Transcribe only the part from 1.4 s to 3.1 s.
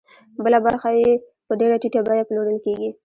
په ډېره ټیټه بیه پلورل کېږي